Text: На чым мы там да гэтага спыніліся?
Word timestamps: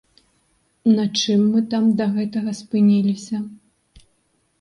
На 0.97 1.03
чым 1.19 1.43
мы 1.55 1.61
там 1.73 1.83
да 1.99 2.07
гэтага 2.15 2.51
спыніліся? 2.61 3.43